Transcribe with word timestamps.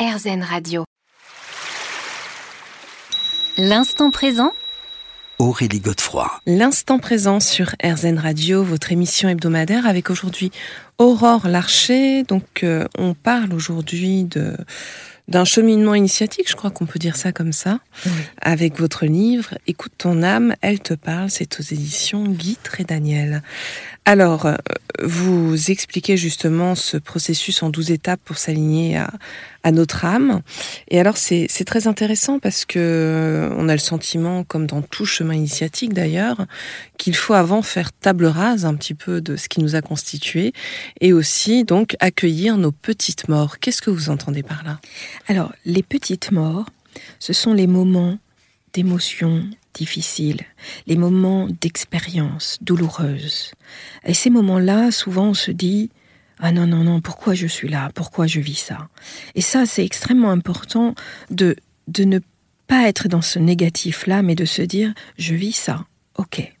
RZN 0.00 0.42
Radio. 0.42 0.84
L'instant 3.58 4.10
présent 4.10 4.52
Aurélie 5.38 5.80
Godefroy. 5.80 6.40
L'instant 6.46 6.98
présent 6.98 7.38
sur 7.38 7.74
RZN 7.84 8.18
Radio, 8.18 8.64
votre 8.64 8.92
émission 8.92 9.28
hebdomadaire 9.28 9.86
avec 9.86 10.08
aujourd'hui 10.08 10.52
Aurore 10.96 11.48
Larcher. 11.48 12.22
Donc 12.22 12.62
euh, 12.62 12.86
on 12.96 13.12
parle 13.12 13.52
aujourd'hui 13.52 14.24
de 14.24 14.56
d'un 15.28 15.44
cheminement 15.44 15.94
initiatique, 15.94 16.50
je 16.50 16.56
crois 16.56 16.70
qu'on 16.70 16.86
peut 16.86 16.98
dire 16.98 17.16
ça 17.16 17.30
comme 17.30 17.52
ça, 17.52 17.78
avec 18.42 18.80
votre 18.80 19.06
livre 19.06 19.56
Écoute 19.68 19.92
ton 19.96 20.24
âme, 20.24 20.56
elle 20.60 20.80
te 20.80 20.92
parle, 20.92 21.30
c'est 21.30 21.60
aux 21.60 21.62
éditions 21.62 22.24
Guy 22.24 22.58
et 22.80 22.84
Daniel. 22.84 23.42
Alors, 24.06 24.46
euh, 24.46 24.56
vous 25.02 25.70
expliquez 25.70 26.16
justement 26.16 26.74
ce 26.74 26.96
processus 26.96 27.62
en 27.62 27.70
douze 27.70 27.90
étapes 27.90 28.20
pour 28.24 28.38
s'aligner 28.38 28.96
à, 28.96 29.10
à, 29.62 29.72
notre 29.72 30.04
âme. 30.04 30.42
Et 30.88 30.98
alors, 30.98 31.16
c'est 31.16 31.48
très 31.64 31.86
intéressant 31.86 32.38
parce 32.38 32.64
que 32.64 32.78
euh, 32.78 33.54
on 33.56 33.68
a 33.68 33.72
le 33.72 33.78
sentiment, 33.78 34.42
comme 34.44 34.66
dans 34.66 34.82
tout 34.82 35.06
chemin 35.06 35.34
initiatique 35.34 35.92
d'ailleurs, 35.92 36.46
qu'il 36.98 37.14
faut 37.14 37.34
avant 37.34 37.62
faire 37.62 37.92
table 37.92 38.26
rase 38.26 38.64
un 38.64 38.74
petit 38.74 38.94
peu 38.94 39.20
de 39.20 39.36
ce 39.36 39.48
qui 39.48 39.60
nous 39.60 39.76
a 39.76 39.82
constitué 39.82 40.52
et 41.00 41.12
aussi 41.12 41.64
donc 41.64 41.96
accueillir 42.00 42.56
nos 42.56 42.72
petites 42.72 43.28
morts. 43.28 43.58
Qu'est-ce 43.58 43.82
que 43.82 43.90
vous 43.90 44.10
entendez 44.10 44.42
par 44.42 44.64
là? 44.64 44.80
Alors, 45.28 45.52
les 45.64 45.82
petites 45.82 46.32
morts, 46.32 46.66
ce 47.18 47.32
sont 47.32 47.52
les 47.52 47.66
moments 47.66 48.18
d'émotion, 48.72 49.44
difficiles, 49.74 50.40
les 50.86 50.96
moments 50.96 51.48
d'expérience 51.60 52.58
douloureuse. 52.60 53.52
Et 54.04 54.14
ces 54.14 54.30
moments-là, 54.30 54.90
souvent 54.90 55.28
on 55.28 55.34
se 55.34 55.50
dit 55.50 55.90
ah 56.38 56.52
non 56.52 56.66
non 56.66 56.84
non, 56.84 57.00
pourquoi 57.00 57.34
je 57.34 57.46
suis 57.46 57.68
là? 57.68 57.90
Pourquoi 57.94 58.26
je 58.26 58.40
vis 58.40 58.54
ça 58.58 58.88
Et 59.34 59.42
ça, 59.42 59.66
c'est 59.66 59.84
extrêmement 59.84 60.30
important 60.30 60.94
de 61.30 61.56
de 61.88 62.04
ne 62.04 62.18
pas 62.66 62.88
être 62.88 63.08
dans 63.08 63.20
ce 63.20 63.38
négatif-là, 63.38 64.22
mais 64.22 64.34
de 64.34 64.44
se 64.44 64.62
dire 64.62 64.94
je 65.18 65.34
vis 65.34 65.52
ça. 65.52 65.84
Ok, 66.16 66.52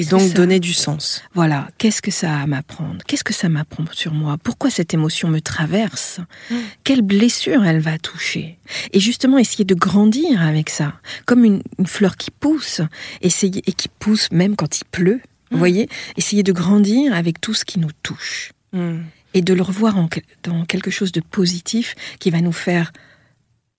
donc 0.00 0.32
donner 0.32 0.60
du 0.60 0.72
sens. 0.72 1.22
Voilà, 1.34 1.68
qu'est-ce 1.78 2.02
que 2.02 2.10
ça 2.10 2.34
a 2.34 2.42
à 2.42 2.46
m'apprendre? 2.46 2.98
Qu'est-ce 3.06 3.24
que 3.24 3.34
ça 3.34 3.48
m'apprend 3.48 3.84
sur 3.92 4.12
moi? 4.12 4.36
Pourquoi 4.42 4.70
cette 4.70 4.94
émotion 4.94 5.28
me 5.28 5.40
traverse? 5.40 6.20
Mm. 6.50 6.56
Quelle 6.84 7.02
blessure 7.02 7.64
elle 7.64 7.80
va 7.80 7.98
toucher? 7.98 8.58
Et 8.92 9.00
justement, 9.00 9.38
essayer 9.38 9.64
de 9.64 9.74
grandir 9.74 10.42
avec 10.42 10.70
ça, 10.70 10.94
comme 11.26 11.44
une, 11.44 11.62
fleur 11.86 12.16
qui 12.16 12.30
pousse, 12.30 12.80
essayer 13.20 13.62
et 13.66 13.72
qui 13.72 13.88
pousse 13.88 14.30
même 14.32 14.56
quand 14.56 14.80
il 14.80 14.84
pleut. 14.84 15.20
Vous 15.50 15.56
mm. 15.56 15.60
voyez? 15.60 15.88
Essayer 16.16 16.42
de 16.42 16.52
grandir 16.52 17.14
avec 17.14 17.40
tout 17.40 17.54
ce 17.54 17.64
qui 17.64 17.78
nous 17.78 17.92
touche. 18.02 18.52
Mm. 18.72 18.98
Et 19.34 19.42
de 19.42 19.54
le 19.54 19.62
revoir 19.62 19.96
en, 19.96 20.08
dans 20.42 20.64
quelque 20.64 20.90
chose 20.90 21.12
de 21.12 21.20
positif 21.20 21.94
qui 22.18 22.30
va 22.30 22.40
nous 22.40 22.52
faire 22.52 22.92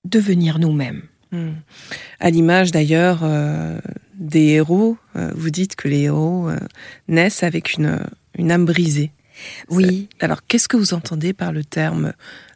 devenir 0.06 0.59
nous-mêmes. 0.59 1.03
À 2.20 2.30
l'image 2.30 2.72
d'ailleurs 2.72 3.22
euh, 3.23 3.80
des 4.16 4.48
héros, 4.48 4.98
euh, 5.16 5.31
vous 5.36 5.50
dites 5.50 5.75
que 5.75 5.88
les 5.88 6.02
héros 6.02 6.50
euh, 6.50 6.58
naissent 7.08 7.44
avec 7.44 7.73
une, 7.73 8.00
une 8.38 8.52
âme 8.52 8.66
brisée. 8.66 9.12
Oui. 9.70 10.09
Alors 10.20 10.45
qu'est-ce 10.45 10.67
que 10.67 10.78
vous 10.78 10.94
entendez 10.94 11.34
par 11.34 11.52
le 11.52 11.64
terme 11.64 12.14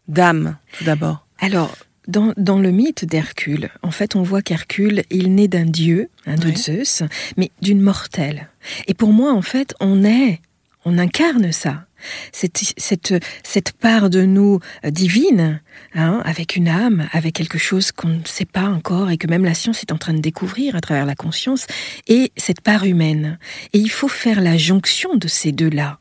d'âme 0.07 0.57
tout 0.77 0.83
d'abord? 0.83 1.25
Alors 1.39 1.75
dans, 2.07 2.33
dans, 2.37 2.59
le 2.59 2.71
mythe 2.71 3.03
d'Hercule, 3.03 3.69
en 3.83 3.91
fait, 3.91 4.15
on 4.15 4.21
voit 4.23 4.41
qu'Hercule, 4.41 5.03
il 5.09 5.35
naît 5.35 5.49
d'un 5.49 5.65
dieu, 5.65 6.09
un 6.25 6.35
de 6.35 6.55
Zeus, 6.55 7.03
mais 7.35 7.51
d'une 7.61 7.81
mortelle. 7.81 8.47
Et 8.87 8.93
pour 8.93 9.11
moi, 9.11 9.33
en 9.33 9.41
fait, 9.41 9.75
on 9.81 10.05
est, 10.05 10.39
on 10.87 10.97
incarne 10.97 11.51
ça 11.51 11.87
cette, 12.31 12.73
cette, 12.77 13.13
cette 13.43 13.71
part 13.73 14.09
de 14.09 14.23
nous 14.23 14.59
euh, 14.85 14.89
divine, 14.89 15.61
hein, 15.95 16.21
avec 16.25 16.55
une 16.55 16.67
âme, 16.67 17.07
avec 17.11 17.35
quelque 17.35 17.57
chose 17.57 17.91
qu'on 17.91 18.09
ne 18.09 18.25
sait 18.25 18.45
pas 18.45 18.65
encore 18.65 19.09
et 19.09 19.17
que 19.17 19.27
même 19.27 19.45
la 19.45 19.53
science 19.53 19.81
est 19.81 19.91
en 19.91 19.97
train 19.97 20.13
de 20.13 20.19
découvrir 20.19 20.75
à 20.75 20.81
travers 20.81 21.05
la 21.05 21.15
conscience, 21.15 21.67
et 22.07 22.31
cette 22.37 22.61
part 22.61 22.85
humaine. 22.85 23.39
Et 23.73 23.79
il 23.79 23.89
faut 23.89 24.07
faire 24.07 24.41
la 24.41 24.57
jonction 24.57 25.15
de 25.15 25.27
ces 25.27 25.51
deux-là. 25.51 25.99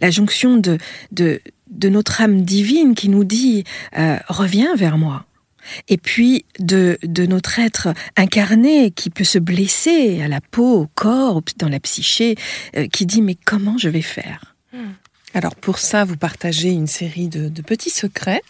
La 0.00 0.10
jonction 0.10 0.58
de, 0.58 0.78
de, 1.12 1.40
de 1.70 1.88
notre 1.88 2.20
âme 2.20 2.42
divine 2.42 2.94
qui 2.94 3.08
nous 3.08 3.24
dit 3.24 3.64
euh, 3.96 4.18
reviens 4.28 4.76
vers 4.76 4.98
moi. 4.98 5.24
Et 5.88 5.96
puis 5.96 6.44
de, 6.58 6.98
de 7.02 7.26
notre 7.26 7.58
être 7.58 7.88
incarné 8.16 8.90
qui 8.90 9.10
peut 9.10 9.24
se 9.24 9.38
blesser 9.38 10.22
à 10.22 10.28
la 10.28 10.40
peau, 10.40 10.82
au 10.82 10.86
corps, 10.94 11.42
dans 11.56 11.68
la 11.68 11.80
psyché, 11.80 12.36
euh, 12.76 12.86
qui 12.88 13.06
dit 13.06 13.22
mais 13.22 13.36
comment 13.44 13.78
je 13.78 13.88
vais 13.88 14.02
faire? 14.02 14.56
Hmm. 14.72 14.92
Alors 15.34 15.54
pour 15.54 15.78
ça, 15.78 16.04
vous 16.04 16.16
partagez 16.16 16.70
une 16.70 16.86
série 16.86 17.28
de, 17.28 17.48
petits 17.62 17.90
secrets. 17.90 18.42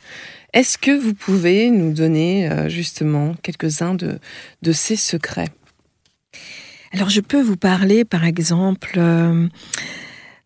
Est-ce 0.52 0.78
que 0.78 0.90
vous 0.90 1.14
pouvez 1.14 1.70
nous 1.70 1.92
donner 1.92 2.50
euh, 2.50 2.68
justement 2.68 3.34
quelques-uns 3.42 3.94
de, 3.94 4.18
ces 4.72 4.96
secrets? 4.96 5.48
Alors 6.92 7.08
je 7.08 7.20
peux 7.20 7.40
vous 7.40 7.56
parler 7.56 8.04
par 8.04 8.24
exemple... 8.24 8.94
Euh, 8.96 9.48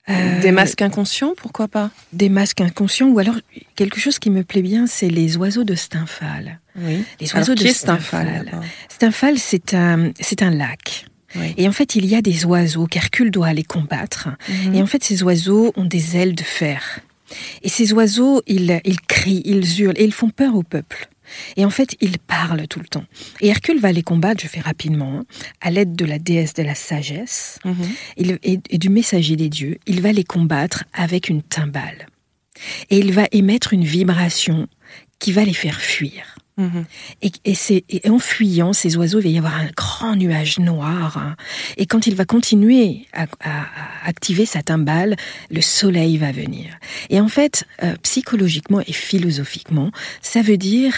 euh, 0.08 0.40
des 0.40 0.52
masques 0.52 0.82
inconscients, 0.82 1.34
pourquoi 1.36 1.68
pas? 1.68 1.90
Des 2.12 2.28
masques 2.28 2.60
inconscients, 2.60 3.08
ou 3.08 3.18
alors 3.18 3.36
quelque 3.74 3.98
chose 3.98 4.18
qui 4.18 4.30
me 4.30 4.44
plaît 4.44 4.62
bien, 4.62 4.86
c'est 4.86 5.08
les 5.08 5.36
oiseaux 5.36 5.64
de 5.64 5.74
Stymphal. 5.74 6.60
Oui. 6.78 7.04
Les 7.20 7.34
oiseaux 7.34 7.54
de 7.54 7.66
Stymphal. 7.66 8.52
Stymphal, 8.88 9.38
c'est 9.38 9.74
un, 9.74 10.12
c'est 10.20 10.42
un 10.42 10.50
lac. 10.50 11.06
Et 11.58 11.68
en 11.68 11.72
fait, 11.72 11.96
il 11.96 12.06
y 12.06 12.14
a 12.14 12.22
des 12.22 12.46
oiseaux 12.46 12.86
qu'Hercule 12.86 13.30
doit 13.30 13.48
aller 13.48 13.62
combattre. 13.62 14.30
Mhm. 14.48 14.74
Et 14.74 14.82
en 14.82 14.86
fait, 14.86 15.04
ces 15.04 15.22
oiseaux 15.22 15.72
ont 15.76 15.84
des 15.84 16.16
ailes 16.16 16.34
de 16.34 16.42
fer. 16.42 17.00
Et 17.62 17.68
ces 17.68 17.92
oiseaux, 17.92 18.42
ils, 18.46 18.80
ils 18.84 19.00
crient, 19.00 19.42
ils 19.44 19.80
hurlent 19.80 19.98
et 19.98 20.04
ils 20.04 20.14
font 20.14 20.30
peur 20.30 20.54
au 20.54 20.62
peuple. 20.62 21.08
Et 21.56 21.64
en 21.64 21.70
fait, 21.70 21.96
ils 22.00 22.18
parlent 22.18 22.66
tout 22.68 22.80
le 22.80 22.86
temps. 22.86 23.04
Et 23.40 23.48
Hercule 23.48 23.80
va 23.80 23.92
les 23.92 24.02
combattre, 24.02 24.42
je 24.42 24.48
fais 24.48 24.60
rapidement, 24.60 25.20
hein, 25.20 25.24
à 25.60 25.70
l'aide 25.70 25.94
de 25.94 26.04
la 26.04 26.18
déesse 26.18 26.54
de 26.54 26.62
la 26.62 26.74
sagesse 26.74 27.58
mhm. 27.64 28.36
et, 28.42 28.78
du 28.78 28.88
messager 28.88 29.36
des 29.36 29.48
dieux. 29.48 29.78
Il 29.86 30.00
va 30.00 30.12
les 30.12 30.24
combattre 30.24 30.84
avec 30.92 31.28
une 31.28 31.42
timbale. 31.42 32.08
Et 32.90 32.98
il 32.98 33.12
va 33.12 33.26
émettre 33.32 33.72
une 33.72 33.84
vibration 33.84 34.66
qui 35.18 35.32
va 35.32 35.44
les 35.44 35.54
faire 35.54 35.80
fuir. 35.80 36.35
Mhm. 36.56 36.86
Et, 37.20 37.54
c'est, 37.54 37.84
en 38.08 38.18
fuyant, 38.18 38.72
ces 38.72 38.96
oiseaux, 38.96 39.20
il 39.20 39.24
va 39.24 39.28
y 39.28 39.38
avoir 39.38 39.56
un 39.56 39.68
grand 39.76 40.16
nuage 40.16 40.58
noir. 40.58 41.18
Hein. 41.18 41.36
Et 41.76 41.86
quand 41.86 42.06
il 42.06 42.14
va 42.14 42.24
continuer 42.24 43.06
à, 43.12 43.26
activer 44.04 44.46
sa 44.46 44.62
timbale, 44.62 45.16
le 45.50 45.60
soleil 45.60 46.16
va 46.16 46.32
venir. 46.32 46.78
Et 47.10 47.20
en 47.20 47.28
fait, 47.28 47.64
euh, 47.82 47.94
psychologiquement 48.02 48.80
et 48.80 48.92
philosophiquement, 48.92 49.90
ça 50.22 50.40
veut 50.40 50.56
dire 50.56 50.94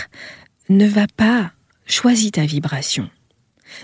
ne 0.69 0.87
va 0.87 1.07
pas, 1.17 1.51
choisis 1.87 2.33
ta 2.33 2.45
vibration. 2.45 3.09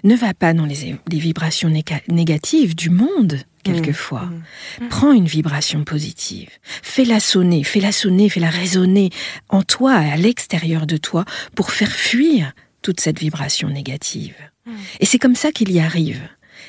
Ne 0.02 0.14
va 0.14 0.34
pas 0.34 0.54
dans 0.54 0.66
les, 0.66 0.96
vibrations 1.10 1.70
négatives 2.08 2.74
du 2.74 2.90
monde 2.90 3.38
quelquefois. 3.62 4.26
Mmh. 4.26 4.84
Mmh. 4.84 4.88
Prends 4.88 5.12
une 5.12 5.26
vibration 5.26 5.84
positive. 5.84 6.50
Fais-la 6.82 7.18
sonner, 7.18 7.64
fais-la 7.64 7.92
sonner, 7.92 8.28
fais-la 8.28 8.50
résonner 8.50 9.10
en 9.48 9.62
toi 9.62 10.04
et 10.04 10.10
à 10.10 10.16
l'extérieur 10.16 10.86
de 10.86 10.96
toi 10.96 11.24
pour 11.56 11.70
faire 11.70 11.90
fuir 11.90 12.52
toute 12.82 13.00
cette 13.00 13.18
vibration 13.18 13.68
négative. 13.68 14.36
Mmh. 14.66 14.72
Et 15.00 15.06
c'est 15.06 15.18
comme 15.18 15.34
ça 15.34 15.50
qu'il 15.50 15.72
y 15.72 15.80
arrive. 15.80 16.20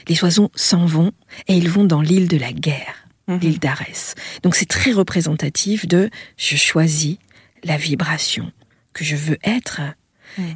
Les 0.07 0.23
oiseaux 0.23 0.51
s'en 0.55 0.85
vont 0.85 1.11
et 1.47 1.57
ils 1.57 1.69
vont 1.69 1.85
dans 1.85 2.01
l'île 2.01 2.27
de 2.27 2.37
la 2.37 2.53
guerre, 2.53 3.07
l'île 3.27 3.59
d'Arès. 3.59 4.15
Donc 4.43 4.55
c'est 4.55 4.67
très 4.67 4.91
représentatif 4.91 5.87
de 5.87 6.09
je 6.37 6.55
choisis 6.55 7.17
la 7.63 7.77
vibration 7.77 8.51
que 8.93 9.03
je 9.03 9.15
veux 9.15 9.37
être 9.43 9.81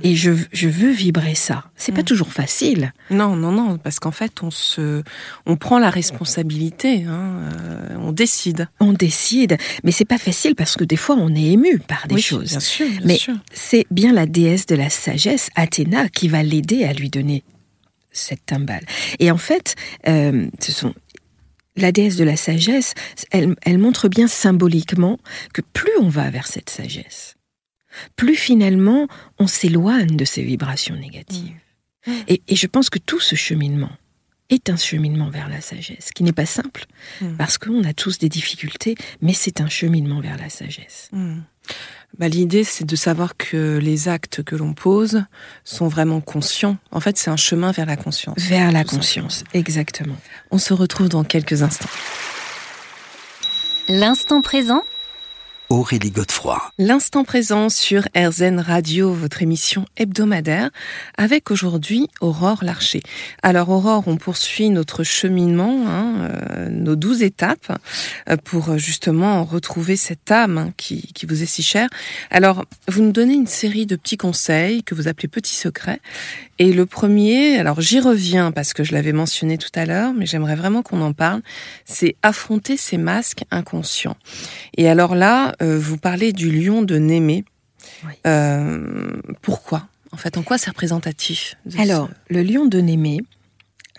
Et 0.04 0.16
je, 0.16 0.32
veux 0.32 0.92
vibrer 0.92 1.36
ça. 1.36 1.66
C'est 1.76 1.92
pas 1.92 2.02
mm. 2.02 2.06
toujours 2.06 2.34
facile. 2.34 2.94
Non, 3.10 3.36
non, 3.36 3.52
non, 3.52 3.78
parce 3.78 4.00
qu'en 4.00 4.12
fait, 4.12 4.44
on 4.44 4.52
se, 4.52 5.04
on 5.46 5.56
prend 5.56 5.80
la 5.80 5.90
responsabilité, 5.90 7.04
hein, 7.04 7.40
euh, 7.54 7.96
on 8.00 8.12
décide. 8.12 8.68
On 8.80 8.94
décide, 8.94 9.58
mais 9.84 9.92
c'est 9.92 10.06
pas 10.06 10.18
facile 10.18 10.56
parce 10.56 10.76
que 10.76 10.84
des 10.84 10.98
fois, 10.98 11.16
on 11.18 11.34
est 11.36 11.52
ému 11.52 11.80
par 11.80 12.08
des 12.08 12.22
choses. 12.22 12.50
Bien 12.50 12.60
sûr, 12.60 12.88
bien 12.88 13.00
mais 13.06 13.20
c'est 13.52 13.86
bien 13.92 14.14
la 14.14 14.26
déesse 14.26 14.66
de 14.66 14.76
la 14.76 14.90
sagesse, 14.90 15.50
Athéna, 15.56 16.10
qui 16.10 16.28
va 16.28 16.44
l'aider 16.44 16.84
à 16.84 16.94
lui 16.94 17.10
donner 17.10 17.44
cette 18.12 18.46
timbale. 18.46 18.86
Et 19.20 19.32
en 19.32 19.38
fait, 19.38 19.76
euh, 20.08 20.48
ce 20.60 20.72
sont 20.72 20.94
la 21.76 21.92
déesse 21.92 22.16
de 22.16 22.24
la 22.24 22.36
sagesse, 22.36 22.94
elle, 23.32 23.56
elle 23.62 23.78
montre 23.78 24.10
bien 24.10 24.28
symboliquement 24.28 25.18
que 25.54 25.62
plus 25.62 25.92
on 26.02 26.10
va 26.10 26.30
vers 26.30 26.48
cette 26.48 26.70
sagesse, 26.70 27.36
plus 28.16 28.36
finalement 28.36 29.08
on 29.38 29.48
s'éloigne 29.48 30.16
de 30.16 30.26
ces 30.26 30.44
vibrations 30.44 30.96
négatives. 30.96 31.56
Mmh. 32.08 32.12
Mmh. 32.12 32.14
Et, 32.28 32.56
je 32.56 32.68
pense 32.68 32.90
que 32.90 33.00
tout 33.00 33.20
ce 33.20 33.36
cheminement 33.36 33.92
est 34.50 34.70
un 34.70 34.78
cheminement 34.78 35.30
vers 35.30 35.48
la 35.48 35.62
sagesse, 35.62 36.12
qui 36.12 36.24
n'est 36.24 36.34
pas 36.34 36.46
simple, 36.46 36.86
mmh. 37.22 37.36
parce 37.38 37.58
qu'on 37.58 37.84
a 37.84 37.94
tous 37.94 38.18
des 38.18 38.30
difficultés, 38.30 38.96
mais 39.22 39.34
c'est 39.34 39.62
un 39.62 39.70
cheminement 39.70 40.22
vers 40.22 40.38
la 40.38 40.50
sagesse. 40.50 41.12
Bah, 42.18 42.28
L'idée, 42.28 42.64
c'est 42.64 42.86
de 42.86 42.96
savoir 42.96 43.38
que 43.38 43.78
les 43.78 44.08
actes 44.08 44.42
que 44.42 44.56
l'on 44.56 44.74
pose 44.74 45.24
sont 45.64 45.88
vraiment 45.88 46.22
conscients. 46.22 46.78
En 46.90 47.00
fait, 47.00 47.18
c'est 47.18 47.30
un 47.30 47.38
chemin 47.38 47.72
vers 47.72 47.86
la 47.86 47.96
conscience. 47.96 48.40
Vers 48.40 48.72
la 48.72 48.84
conscience, 48.84 49.44
exactement. 49.54 50.18
On 50.50 50.58
se 50.58 50.74
retrouve 50.74 51.10
dans 51.10 51.24
quelques 51.24 51.62
instants. 51.62 51.90
L'instant 53.88 54.42
présent 54.42 54.84
Aurélie 55.72 56.10
Godefroy. 56.10 56.60
L'instant 56.80 57.24
présent 57.24 57.70
sur 57.70 58.08
RZN 58.18 58.60
Radio, 58.60 59.14
votre 59.14 59.44
émission 59.44 59.86
hebdomadaire, 59.98 60.72
avec 61.16 61.52
aujourd'hui 61.52 62.08
Aurore 62.22 62.64
Larcher. 62.64 63.04
Alors 63.44 63.70
Aurore, 63.70 64.06
on 64.08 64.18
poursuit 64.18 64.72
notre 64.72 65.04
cheminement, 65.04 65.84
hein, 65.88 66.14
euh, 66.22 66.70
nos 66.72 66.96
douze 66.96 67.22
étapes, 67.22 67.72
euh, 68.30 68.36
pour 68.44 68.80
justement 68.80 69.44
retrouver 69.44 69.96
cette 69.96 70.32
âme 70.32 70.58
hein, 70.58 70.74
qui, 70.76 71.14
qui, 71.14 71.28
vous 71.28 71.44
est 71.44 71.46
si 71.46 71.62
chère. 71.62 71.90
Alors, 72.32 72.66
vous 72.88 73.04
nous 73.04 73.12
donnez 73.12 73.36
une 73.36 73.46
série 73.46 73.86
de 73.86 73.96
petits 73.96 74.18
conseils 74.18 74.82
que 74.82 74.96
vous 74.96 75.08
appelez 75.08 75.28
petits 75.28 75.54
secrets. 75.54 76.00
Et 76.58 76.74
le 76.74 76.86
premier, 76.86 77.58
alors 77.58 77.80
j'y 77.80 78.00
reviens 78.00 78.52
parce 78.52 78.74
que 78.74 78.84
je 78.84 78.94
l'avais 78.94 79.14
mentionné 79.14 79.58
tout 79.58 79.70
à 79.76 79.86
l'heure, 79.86 80.14
mais 80.14 80.26
j'aimerais 80.26 80.56
vraiment 80.56 80.82
qu'on 80.82 81.00
en 81.02 81.14
parle, 81.14 81.42
c'est 81.86 82.16
affronter 82.22 82.76
ces 82.76 82.98
masques 82.98 83.44
inconscients. 83.50 84.18
Et 84.76 84.90
alors 84.90 85.16
là, 85.16 85.54
vous 85.62 85.98
parlez 85.98 86.34
du 86.34 86.52
lion 86.52 86.82
de 86.82 86.98
Némée. 86.98 87.44
Euh, 88.26 89.22
pourquoi? 89.42 89.88
En 90.12 90.18
fait, 90.18 90.38
en 90.38 90.44
quoi 90.44 90.58
c'est 90.58 90.70
représentatif 90.70 91.56
Alors, 91.78 92.10
le 92.30 92.42
lion 92.42 92.66
de 92.66 92.80
Némée, 92.80 93.20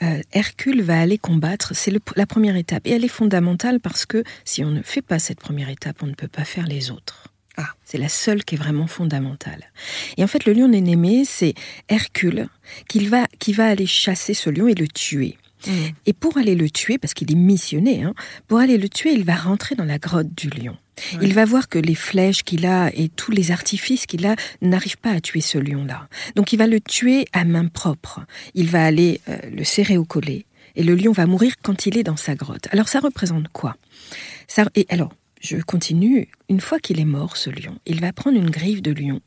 euh, 0.02 0.20
Hercule 0.32 0.82
va 0.82 0.98
aller 0.98 1.18
combattre, 1.18 1.74
c'est 1.74 1.92
la 2.16 2.26
première 2.26 2.56
étape. 2.56 2.86
Et 2.86 2.90
elle 2.90 3.04
est 3.04 3.08
fondamentale 3.08 3.80
parce 3.80 4.06
que 4.06 4.24
si 4.44 4.64
on 4.64 4.70
ne 4.70 4.82
fait 4.82 5.02
pas 5.02 5.18
cette 5.18 5.40
première 5.40 5.68
étape, 5.68 6.02
on 6.02 6.06
ne 6.06 6.14
peut 6.14 6.28
pas 6.28 6.44
faire 6.44 6.66
les 6.66 6.90
autres. 6.90 7.28
Ah. 7.56 7.68
C'est 7.84 7.98
la 7.98 8.08
seule 8.08 8.44
qui 8.44 8.54
est 8.54 8.58
vraiment 8.58 8.86
fondamentale. 8.86 9.70
Et 10.16 10.24
en 10.24 10.26
fait, 10.26 10.46
le 10.46 10.52
lion 10.52 10.68
de 10.68 10.76
Némée, 10.76 11.24
c'est 11.24 11.54
Hercule 11.88 12.48
qui 12.88 13.06
va, 13.06 13.26
qui 13.38 13.52
va 13.52 13.66
aller 13.66 13.86
chasser 13.86 14.34
ce 14.34 14.48
lion 14.50 14.66
et 14.68 14.74
le 14.74 14.88
tuer. 14.88 15.36
Mmh. 15.66 15.72
Et 16.06 16.12
pour 16.14 16.38
aller 16.38 16.54
le 16.54 16.70
tuer, 16.70 16.96
parce 16.96 17.12
qu'il 17.12 17.30
est 17.30 17.36
missionné, 17.36 18.02
hein, 18.02 18.14
pour 18.48 18.58
aller 18.58 18.78
le 18.78 18.88
tuer, 18.88 19.12
il 19.12 19.24
va 19.24 19.34
rentrer 19.34 19.74
dans 19.74 19.84
la 19.84 19.98
grotte 19.98 20.34
du 20.34 20.48
lion. 20.48 20.76
Il 21.22 21.34
va 21.34 21.44
voir 21.44 21.68
que 21.68 21.78
les 21.78 21.94
flèches 21.94 22.42
qu'il 22.42 22.66
a 22.66 22.90
et 22.94 23.08
tous 23.08 23.30
les 23.30 23.50
artifices 23.50 24.06
qu'il 24.06 24.26
a 24.26 24.36
n'arrivent 24.62 24.98
pas 24.98 25.12
à 25.12 25.20
tuer 25.20 25.40
ce 25.40 25.58
lion-là. 25.58 26.08
Donc 26.36 26.52
il 26.52 26.56
va 26.56 26.66
le 26.66 26.80
tuer 26.80 27.26
à 27.32 27.44
main 27.44 27.66
propre. 27.66 28.20
Il 28.54 28.68
va 28.68 28.84
aller 28.84 29.20
euh, 29.28 29.38
le 29.50 29.64
serrer 29.64 29.96
au 29.96 30.04
collet 30.04 30.46
et 30.76 30.82
le 30.82 30.94
lion 30.94 31.12
va 31.12 31.26
mourir 31.26 31.54
quand 31.62 31.86
il 31.86 31.98
est 31.98 32.02
dans 32.02 32.16
sa 32.16 32.34
grotte. 32.34 32.68
Alors 32.70 32.88
ça 32.88 33.00
représente 33.00 33.48
quoi? 33.48 33.76
Ça, 34.48 34.64
Et 34.74 34.86
alors, 34.88 35.12
je 35.40 35.56
continue. 35.56 36.28
Une 36.48 36.60
fois 36.60 36.78
qu'il 36.78 37.00
est 37.00 37.04
mort, 37.04 37.36
ce 37.36 37.50
lion, 37.50 37.78
il 37.86 38.00
va 38.00 38.12
prendre 38.12 38.36
une 38.36 38.50
griffe 38.50 38.82
de 38.82 38.92
lion, 38.92 39.20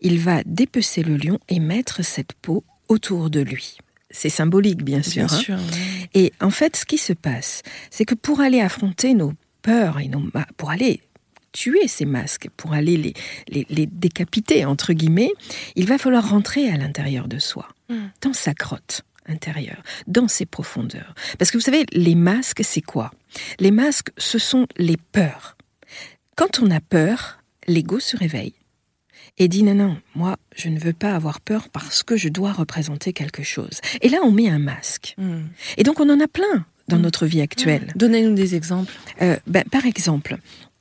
il 0.00 0.18
va 0.18 0.42
dépecer 0.44 1.02
le 1.02 1.16
lion 1.16 1.38
et 1.48 1.58
mettre 1.58 2.04
cette 2.04 2.34
peau 2.34 2.64
autour 2.88 3.30
de 3.30 3.40
lui. 3.40 3.78
C'est 4.10 4.28
symbolique, 4.28 4.84
bien 4.84 5.02
sûr. 5.02 5.26
Hein. 5.32 5.58
Et 6.12 6.32
en 6.40 6.50
fait, 6.50 6.76
ce 6.76 6.84
qui 6.84 6.98
se 6.98 7.12
passe, 7.12 7.62
c'est 7.90 8.04
que 8.04 8.14
pour 8.14 8.40
aller 8.40 8.60
affronter 8.60 9.14
nos 9.14 9.32
peurs 9.62 9.98
et 9.98 10.08
nos, 10.08 10.22
pour 10.56 10.70
aller 10.70 11.00
tuer 11.54 11.88
ces 11.88 12.04
masques, 12.04 12.48
pour 12.56 12.74
aller 12.74 12.98
les, 12.98 13.64
les, 13.70 13.86
décapiter, 13.86 14.66
entre 14.66 14.92
guillemets, 14.92 15.30
il 15.76 15.86
va 15.86 15.96
falloir 15.96 16.28
rentrer 16.28 16.68
à 16.68 16.76
l'intérieur 16.76 17.28
de 17.28 17.38
soi, 17.38 17.68
hmm. 17.88 18.08
dans 18.20 18.34
sa 18.34 18.52
crotte 18.52 19.02
intérieure, 19.26 19.82
dans 20.06 20.28
ses 20.28 20.44
profondeurs. 20.44 21.14
Parce 21.38 21.50
que 21.50 21.56
vous 21.56 21.62
savez, 21.62 21.86
les 21.92 22.14
masques, 22.14 22.62
c'est 22.62 22.82
quoi? 22.82 23.10
Les 23.58 23.70
masques, 23.70 24.10
ce 24.18 24.38
sont 24.38 24.66
les 24.76 24.98
peurs. 25.12 25.56
Quand 26.36 26.60
on 26.60 26.70
a 26.70 26.80
peur, 26.80 27.38
l'ego 27.66 28.00
se 28.00 28.16
réveille 28.16 28.54
et 29.38 29.48
dit 29.48 29.62
non, 29.62 29.74
non, 29.74 29.96
moi, 30.14 30.36
je 30.54 30.68
ne 30.68 30.78
veux 30.78 30.92
pas 30.92 31.14
avoir 31.14 31.40
peur 31.40 31.68
parce 31.68 32.02
que 32.02 32.16
je 32.16 32.28
dois 32.28 32.52
représenter 32.52 33.12
quelque 33.12 33.42
chose. 33.42 33.80
Et 34.02 34.08
là, 34.08 34.18
on 34.22 34.30
met 34.30 34.48
un 34.48 34.58
masque. 34.58 35.14
Hmm. 35.16 35.44
Et 35.76 35.84
donc, 35.84 36.00
on 36.00 36.10
en 36.10 36.20
a 36.20 36.28
plein 36.28 36.66
dans 36.88 36.98
hmm. 36.98 37.02
notre 37.02 37.26
vie 37.26 37.40
actuelle. 37.40 37.92
Donnez-nous 37.96 38.34
des 38.34 38.54
exemples. 38.54 38.92
Euh, 39.22 39.36
ben, 39.46 39.64
par 39.70 39.86
exemple, 39.86 40.38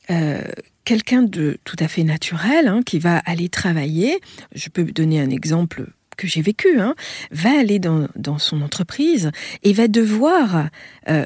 euh, 0.09 0.41
quelqu'un 0.85 1.21
de 1.21 1.57
tout 1.63 1.77
à 1.79 1.87
fait 1.87 2.03
naturel 2.03 2.67
hein, 2.67 2.81
qui 2.85 2.99
va 2.99 3.17
aller 3.19 3.49
travailler, 3.49 4.19
je 4.53 4.69
peux 4.69 4.83
donner 4.83 5.21
un 5.21 5.29
exemple 5.29 5.87
que 6.17 6.27
j'ai 6.27 6.41
vécu, 6.41 6.79
hein, 6.79 6.95
va 7.31 7.57
aller 7.59 7.79
dans, 7.79 8.07
son 8.37 8.61
entreprise 8.61 9.31
et 9.63 9.73
va 9.73 9.87
devoir 9.87 10.69
euh, 11.09 11.25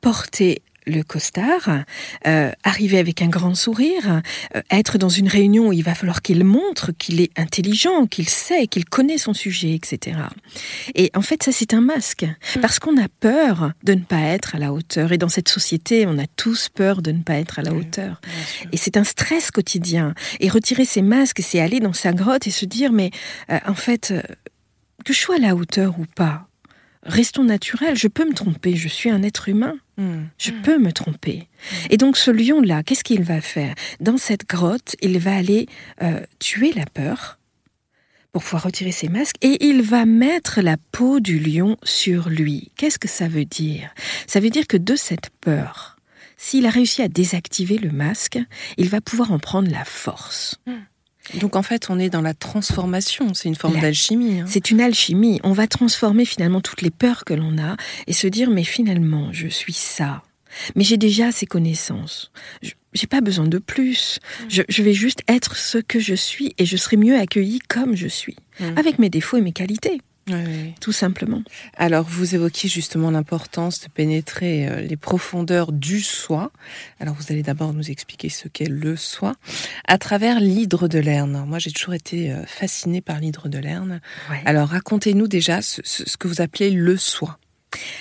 porter 0.00 0.62
le 0.86 1.02
costard, 1.02 1.84
euh, 2.26 2.50
arriver 2.62 2.98
avec 2.98 3.20
un 3.22 3.28
grand 3.28 3.54
sourire, 3.54 4.22
euh, 4.54 4.62
être 4.70 4.98
dans 4.98 5.08
une 5.08 5.28
réunion 5.28 5.68
où 5.68 5.72
il 5.72 5.82
va 5.82 5.94
falloir 5.94 6.22
qu'il 6.22 6.44
montre 6.44 6.92
qu'il 6.92 7.20
est 7.20 7.36
intelligent, 7.36 8.06
qu'il 8.06 8.28
sait, 8.28 8.66
qu'il 8.68 8.84
connaît 8.84 9.18
son 9.18 9.34
sujet, 9.34 9.74
etc. 9.74 10.18
Et 10.94 11.10
en 11.14 11.22
fait, 11.22 11.42
ça 11.42 11.52
c'est 11.52 11.74
un 11.74 11.80
masque, 11.80 12.24
mm. 12.24 12.60
parce 12.60 12.78
qu'on 12.78 12.96
a 13.02 13.08
peur 13.08 13.72
de 13.82 13.94
ne 13.94 14.02
pas 14.02 14.20
être 14.20 14.54
à 14.54 14.58
la 14.58 14.72
hauteur. 14.72 15.12
Et 15.12 15.18
dans 15.18 15.28
cette 15.28 15.48
société, 15.48 16.06
on 16.06 16.18
a 16.18 16.26
tous 16.26 16.68
peur 16.68 17.02
de 17.02 17.10
ne 17.10 17.22
pas 17.22 17.34
être 17.34 17.58
à 17.58 17.62
la 17.62 17.72
hauteur. 17.72 18.20
Et 18.72 18.76
c'est 18.76 18.96
un 18.96 19.04
stress 19.04 19.50
quotidien. 19.50 20.14
Et 20.40 20.48
retirer 20.48 20.84
ces 20.84 21.02
masques, 21.02 21.40
c'est 21.42 21.60
aller 21.60 21.80
dans 21.80 21.92
sa 21.92 22.12
grotte 22.12 22.46
et 22.46 22.50
se 22.50 22.64
dire, 22.64 22.92
mais 22.92 23.10
euh, 23.50 23.58
en 23.66 23.74
fait, 23.74 24.14
que 25.04 25.12
je 25.12 25.18
sois 25.18 25.36
à 25.36 25.38
la 25.38 25.54
hauteur 25.54 25.98
ou 25.98 26.06
pas, 26.14 26.48
restons 27.02 27.44
naturels, 27.44 27.96
je 27.96 28.08
peux 28.08 28.28
me 28.28 28.34
tromper, 28.34 28.76
je 28.76 28.88
suis 28.88 29.10
un 29.10 29.22
être 29.22 29.48
humain. 29.48 29.74
Hmm. 29.96 30.24
Je 30.38 30.50
hmm. 30.50 30.62
peux 30.62 30.78
me 30.78 30.92
tromper. 30.92 31.48
Hmm. 31.48 31.86
Et 31.90 31.96
donc 31.96 32.16
ce 32.16 32.30
lion-là, 32.30 32.82
qu'est-ce 32.82 33.04
qu'il 33.04 33.22
va 33.22 33.40
faire? 33.40 33.74
Dans 34.00 34.18
cette 34.18 34.46
grotte, 34.48 34.96
il 35.00 35.18
va 35.18 35.34
aller 35.34 35.66
euh, 36.02 36.20
tuer 36.38 36.72
la 36.72 36.84
peur 36.86 37.38
pour 38.32 38.42
pouvoir 38.42 38.64
retirer 38.64 38.92
ses 38.92 39.08
masques 39.08 39.36
et 39.40 39.64
il 39.66 39.80
va 39.80 40.04
mettre 40.04 40.60
la 40.60 40.76
peau 40.92 41.20
du 41.20 41.38
lion 41.38 41.78
sur 41.82 42.28
lui. 42.28 42.70
Qu'est-ce 42.76 42.98
que 42.98 43.08
ça 43.08 43.28
veut 43.28 43.46
dire? 43.46 43.94
Ça 44.26 44.40
veut 44.40 44.50
dire 44.50 44.66
que 44.66 44.76
de 44.76 44.94
cette 44.94 45.30
peur, 45.40 45.96
s'il 46.36 46.66
a 46.66 46.70
réussi 46.70 47.00
à 47.00 47.08
désactiver 47.08 47.78
le 47.78 47.90
masque, 47.90 48.38
il 48.76 48.90
va 48.90 49.00
pouvoir 49.00 49.32
en 49.32 49.38
prendre 49.38 49.70
la 49.70 49.86
force. 49.86 50.60
Donc 51.34 51.56
en 51.56 51.62
fait, 51.62 51.88
on 51.90 51.98
est 51.98 52.10
dans 52.10 52.20
la 52.20 52.34
transformation, 52.34 53.34
c'est 53.34 53.48
une 53.48 53.56
forme 53.56 53.80
d'alchimie. 53.80 54.40
Hein. 54.40 54.46
C'est 54.48 54.70
une 54.70 54.80
alchimie. 54.80 55.40
On 55.44 55.52
va 55.52 55.66
transformer 55.66 56.24
finalement 56.24 56.60
toutes 56.60 56.82
les 56.82 56.90
peurs 56.90 57.24
que 57.24 57.34
l'on 57.34 57.58
a 57.58 57.76
et 58.06 58.12
se 58.12 58.26
dire 58.26 58.50
mais 58.50 58.64
finalement, 58.64 59.32
je 59.32 59.48
suis 59.48 59.72
ça. 59.72 60.22
Mais 60.74 60.84
j'ai 60.84 60.96
déjà 60.96 61.32
ces 61.32 61.46
connaissances. 61.46 62.30
J'ai 62.92 63.06
pas 63.06 63.20
besoin 63.20 63.46
de 63.46 63.58
plus. 63.58 64.18
Mm. 64.44 64.62
Je, 64.68 64.82
vais 64.82 64.94
juste 64.94 65.22
être 65.28 65.56
ce 65.56 65.78
que 65.78 66.00
je 66.00 66.14
suis 66.14 66.54
et 66.58 66.64
je 66.64 66.76
serai 66.76 66.96
mieux 66.96 67.18
accueillie 67.18 67.60
comme 67.68 67.94
je 67.94 68.08
suis, 68.08 68.36
mm. 68.60 68.78
avec 68.78 68.98
mes 68.98 69.10
défauts 69.10 69.36
et 69.36 69.42
mes 69.42 69.52
qualités. 69.52 70.00
Oui, 70.28 70.74
Tout 70.80 70.92
simplement. 70.92 71.42
Alors, 71.76 72.04
vous 72.04 72.34
évoquiez 72.34 72.68
justement 72.68 73.12
l'importance 73.12 73.80
de 73.80 73.88
pénétrer 73.88 74.68
euh, 74.68 74.80
les 74.80 74.96
profondeurs 74.96 75.70
du 75.70 76.00
soi. 76.00 76.50
Alors, 76.98 77.14
vous 77.14 77.30
allez 77.30 77.44
d'abord 77.44 77.72
nous 77.72 77.92
expliquer 77.92 78.28
ce 78.28 78.48
qu'est 78.48 78.68
le 78.68 78.96
soi 78.96 79.34
à 79.86 79.98
travers 79.98 80.40
l'hydre 80.40 80.88
de 80.88 80.98
Lerne. 80.98 81.44
Moi, 81.46 81.60
j'ai 81.60 81.70
toujours 81.70 81.94
été 81.94 82.32
euh, 82.32 82.44
fascinée 82.44 83.00
par 83.00 83.20
l'hydre 83.20 83.48
de 83.48 83.58
Lerne. 83.58 84.00
Alors, 84.44 84.68
racontez-nous 84.68 85.28
déjà 85.28 85.62
ce, 85.62 85.80
que 86.16 86.26
vous 86.26 86.40
appelez 86.40 86.70
le 86.70 86.96
soi. 86.96 87.38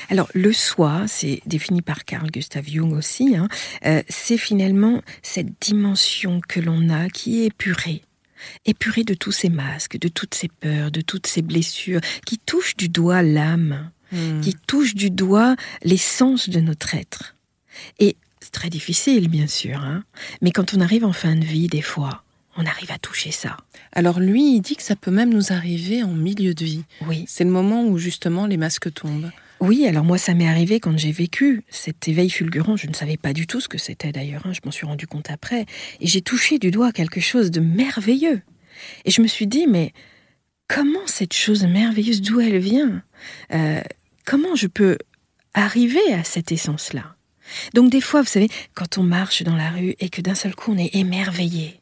Alors, 0.10 0.30
le 0.34 0.52
soi, 0.52 1.04
c'est 1.08 1.42
défini 1.46 1.84
par 1.84 2.06
Carl 2.06 2.32
Gustav 2.32 2.66
Jung 2.68 2.94
aussi, 2.94 3.36
hein, 3.36 3.48
euh, 3.86 4.02
c'est 4.10 4.38
finalement 4.38 5.02
cette 5.22 5.62
dimension 5.62 6.42
que 6.48 6.60
l'on 6.60 6.90
a 6.90 7.10
qui 7.10 7.42
est 7.42 7.46
épurée, 7.48 8.02
épuré 8.66 9.04
de 9.04 9.14
tous 9.14 9.32
ces 9.32 9.50
masques, 9.50 9.98
de 9.98 10.08
toutes 10.08 10.36
ces 10.36 10.48
peurs, 10.48 10.92
de 10.92 11.02
toutes 11.02 11.28
ces 11.28 11.42
blessures, 11.42 12.02
qui 12.26 12.38
touchent 12.38 12.78
du 12.78 12.90
doigt 12.90 13.22
l'âme, 13.22 13.92
hmm. 14.12 14.42
qui 14.42 14.56
touchent 14.68 14.96
du 14.96 15.10
doigt 15.10 15.56
l'essence 15.84 16.50
de 16.50 16.60
notre 16.60 16.96
être. 16.96 17.36
Et 18.00 18.16
c'est 18.40 18.52
très 18.52 18.70
difficile, 18.70 19.28
bien 19.28 19.48
sûr, 19.48 19.80
hein, 19.80 20.04
mais 20.42 20.52
quand 20.52 20.74
on 20.74 20.82
arrive 20.82 21.06
en 21.06 21.14
fin 21.14 21.36
de 21.36 21.46
vie, 21.46 21.68
des 21.68 21.82
fois, 21.82 22.24
on 22.58 22.66
arrive 22.66 22.92
à 22.92 22.98
toucher 22.98 23.32
ça. 23.32 23.58
Alors 23.92 24.20
lui, 24.20 24.56
il 24.56 24.62
dit 24.62 24.76
que 24.76 24.84
ça 24.84 24.96
peut 24.96 25.12
même 25.12 25.34
nous 25.34 25.52
arriver 25.52 26.04
en 26.04 26.14
milieu 26.14 26.54
de 26.54 26.66
vie. 26.66 26.84
Oui. 27.08 27.26
C'est 27.28 27.44
le 27.44 27.50
moment 27.50 27.84
où 27.84 27.98
justement 27.98 28.46
les 28.46 28.58
masques 28.58 28.94
tombent. 28.94 29.32
Oui, 29.66 29.88
alors 29.88 30.04
moi 30.04 30.20
ça 30.20 30.36
m'est 30.36 30.48
arrivé 30.48 30.80
quand 30.80 30.96
j'ai 30.96 31.12
vécu 31.12 31.64
cet 31.70 32.08
éveil 32.08 32.30
fulgurant, 32.30 32.78
je 32.78 32.86
ne 32.86 32.94
savais 32.94 33.18
pas 33.18 33.34
du 33.34 33.48
tout 33.48 33.60
ce 33.60 33.68
que 33.68 33.80
c'était 33.80 34.12
d'ailleurs, 34.12 34.46
hein, 34.46 34.54
je 34.54 34.60
m'en 34.64 34.70
suis 34.70 34.86
rendu 34.86 35.08
compte 35.08 35.32
après, 35.32 35.66
et 36.00 36.06
j'ai 36.06 36.22
touché 36.22 36.60
du 36.60 36.70
doigt 36.70 36.92
quelque 36.92 37.20
chose 37.20 37.50
de 37.50 37.60
merveilleux. 37.60 38.44
Et 39.06 39.12
je 39.12 39.24
me 39.24 39.28
suis 39.28 39.48
dit, 39.48 39.66
mais 39.66 39.92
comment 40.68 41.08
cette 41.08 41.34
chose 41.34 41.64
merveilleuse, 41.64 42.22
d'où 42.22 42.40
elle 42.42 42.60
vient 42.60 43.02
euh, 43.54 43.82
Comment 44.24 44.56
je 44.56 44.68
peux 44.68 45.00
arriver 45.56 46.14
à 46.14 46.24
cette 46.24 46.52
essence-là? 46.52 47.16
Donc 47.74 47.90
des 47.90 48.02
fois, 48.02 48.22
vous 48.22 48.28
savez, 48.28 48.50
quand 48.76 49.00
on 49.00 49.04
marche 49.04 49.42
dans 49.42 49.56
la 49.56 49.72
rue 49.72 49.96
et 50.00 50.10
que 50.10 50.22
d'un 50.22 50.36
seul 50.36 50.54
coup 50.54 50.74
on 50.74 50.78
est 50.78 50.94
émerveillé, 50.94 51.82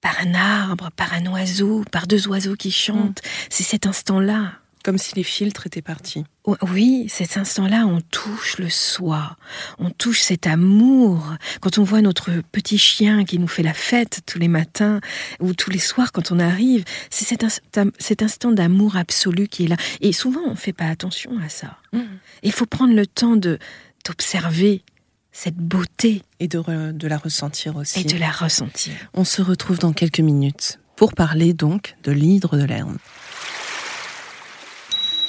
par 0.00 0.20
un 0.20 0.34
arbre, 0.34 0.90
par 0.94 1.14
un 1.14 1.26
oiseau, 1.26 1.84
par 1.90 2.06
deux 2.06 2.28
oiseaux 2.28 2.54
qui 2.54 2.70
chantent, 2.70 3.22
c'est 3.50 3.64
cet 3.64 3.86
instant-là 3.86 4.61
comme 4.82 4.98
si 4.98 5.14
les 5.14 5.22
filtres 5.22 5.66
étaient 5.66 5.82
partis. 5.82 6.24
Oui, 6.62 7.06
cet 7.08 7.36
instant-là, 7.36 7.86
on 7.86 8.00
touche 8.00 8.58
le 8.58 8.68
soi, 8.68 9.36
on 9.78 9.90
touche 9.90 10.20
cet 10.20 10.46
amour. 10.46 11.34
Quand 11.60 11.78
on 11.78 11.84
voit 11.84 12.02
notre 12.02 12.30
petit 12.50 12.78
chien 12.78 13.24
qui 13.24 13.38
nous 13.38 13.48
fait 13.48 13.62
la 13.62 13.74
fête 13.74 14.20
tous 14.26 14.38
les 14.38 14.48
matins 14.48 15.00
ou 15.40 15.54
tous 15.54 15.70
les 15.70 15.78
soirs 15.78 16.12
quand 16.12 16.32
on 16.32 16.38
arrive, 16.38 16.84
c'est 17.10 17.24
cet, 17.24 18.22
instant 18.22 18.50
d'amour 18.50 18.96
absolu 18.96 19.48
qui 19.48 19.64
est 19.64 19.68
là. 19.68 19.76
Et 20.00 20.12
souvent, 20.12 20.40
on 20.46 20.50
ne 20.50 20.56
fait 20.56 20.72
pas 20.72 20.86
attention 20.86 21.38
à 21.44 21.48
ça. 21.48 21.78
Mm. 21.92 22.00
Il 22.42 22.52
faut 22.52 22.66
prendre 22.66 22.94
le 22.94 23.06
temps 23.06 23.36
de 23.36 23.58
d'observer 24.04 24.82
cette 25.30 25.56
beauté. 25.56 26.22
Et 26.40 26.48
de, 26.48 26.90
de 26.90 27.08
la 27.08 27.18
ressentir 27.18 27.76
aussi. 27.76 28.00
Et 28.00 28.04
de 28.04 28.18
la 28.18 28.30
ressentir. 28.30 28.92
On 29.14 29.24
se 29.24 29.42
retrouve 29.42 29.78
dans 29.78 29.92
quelques 29.92 30.20
minutes 30.20 30.80
pour 30.96 31.14
parler 31.14 31.52
donc 31.52 31.96
de 32.02 32.12
l'hydre 32.12 32.56
de 32.56 32.64
Lerne. 32.64 32.98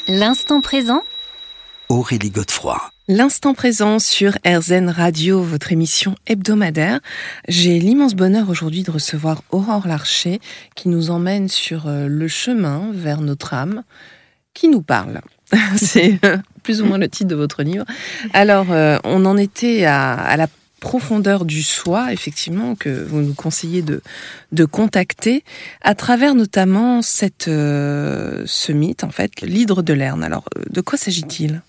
L'instant 0.09 0.59
présent 0.59 1.01
Aurélie 1.87 2.29
Godefroy. 2.29 2.77
L'instant 3.07 3.53
présent 3.53 3.99
sur 3.99 4.37
RZN 4.45 4.89
Radio, 4.89 5.41
votre 5.41 5.71
émission 5.71 6.15
hebdomadaire. 6.27 6.99
J'ai 7.47 7.79
l'immense 7.79 8.13
bonheur 8.13 8.49
aujourd'hui 8.49 8.83
de 8.83 8.91
recevoir 8.91 9.43
Aurore 9.51 9.87
Larcher 9.87 10.41
qui 10.75 10.89
nous 10.89 11.09
emmène 11.09 11.47
sur 11.47 11.87
euh, 11.87 12.07
le 12.09 12.27
chemin 12.27 12.89
vers 12.91 13.21
notre 13.21 13.53
âme, 13.53 13.83
qui 14.53 14.67
nous 14.67 14.81
parle. 14.81 15.21
C'est 15.77 16.19
euh, 16.25 16.37
plus 16.63 16.81
ou 16.81 16.85
moins 16.85 16.97
le 16.97 17.07
titre 17.07 17.29
de 17.29 17.35
votre 17.35 17.63
livre. 17.63 17.85
Alors, 18.33 18.71
euh, 18.71 18.97
on 19.05 19.23
en 19.25 19.37
était 19.37 19.85
à, 19.85 20.15
à 20.15 20.35
la 20.35 20.47
profondeur 20.83 21.45
du 21.45 21.63
soi, 21.63 22.11
effectivement, 22.11 22.75
que 22.75 22.89
vous 22.89 23.21
nous 23.21 23.33
conseillez 23.33 23.81
de, 23.81 24.01
de 24.51 24.65
contacter, 24.65 25.45
à 25.81 25.95
travers 25.95 26.35
notamment 26.35 27.01
cette, 27.01 27.47
euh, 27.47 28.43
ce 28.45 28.73
mythe, 28.73 29.05
en 29.05 29.09
fait, 29.09 29.39
l'hydre 29.39 29.81
de 29.81 29.93
Lerne. 29.93 30.25
Alors, 30.25 30.43
euh, 30.57 30.63
de 30.69 30.81
quoi 30.81 30.97
s'agit-il? 30.97 31.61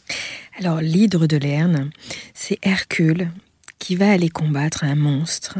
Alors, 0.58 0.80
l'hydre 0.80 1.28
de 1.28 1.36
Lerne, 1.36 1.90
c'est 2.34 2.58
Hercule 2.62 3.30
qui 3.78 3.94
va 3.94 4.10
aller 4.10 4.30
combattre 4.30 4.82
un 4.82 4.96
monstre. 4.96 5.58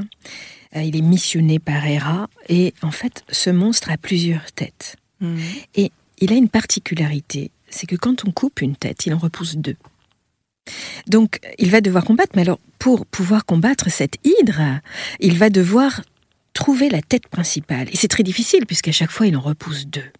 Euh, 0.74 0.82
il 0.82 0.96
est 0.96 1.08
missionné 1.14 1.60
par 1.60 1.86
Héra, 1.86 2.28
et 2.48 2.74
en 2.82 2.90
fait, 2.90 3.22
ce 3.30 3.50
monstre 3.50 3.92
a 3.92 3.96
plusieurs 3.96 4.50
têtes. 4.50 4.96
Mmh. 5.20 5.38
Et 5.76 5.92
il 6.18 6.32
a 6.32 6.36
une 6.36 6.48
particularité, 6.48 7.52
c'est 7.70 7.86
que 7.86 7.94
quand 7.94 8.26
on 8.26 8.32
coupe 8.32 8.62
une 8.62 8.74
tête, 8.74 9.06
il 9.06 9.14
en 9.14 9.18
repousse 9.18 9.56
deux. 9.56 9.76
Donc, 11.06 11.40
il 11.58 11.70
va 11.70 11.80
devoir 11.80 12.04
combattre, 12.04 12.32
mais 12.36 12.42
alors, 12.42 12.60
pour 12.78 13.06
pouvoir 13.06 13.44
combattre 13.44 13.90
cette 13.90 14.16
hydre, 14.24 14.80
il 15.20 15.36
va 15.38 15.50
devoir 15.50 16.02
trouver 16.52 16.88
la 16.88 17.02
tête 17.02 17.28
principale. 17.28 17.88
Et 17.92 17.96
c'est 17.96 18.08
très 18.08 18.22
difficile, 18.22 18.66
puisqu'à 18.66 18.92
chaque 18.92 19.10
fois, 19.10 19.26
il 19.26 19.36
en 19.36 19.40
repousse 19.40 19.86
deux. 19.86 20.10